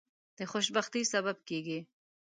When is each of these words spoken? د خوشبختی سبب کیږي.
د 0.37 0.39
خوشبختی 0.51 1.01
سبب 1.13 1.37
کیږي. 1.49 1.79